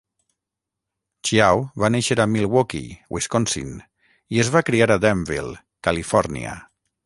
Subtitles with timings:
[1.29, 3.77] Chiao va néixer a Milwaukee, Wisconsin
[4.37, 5.57] i es va criar a Danville,
[5.89, 6.61] Califòrnia.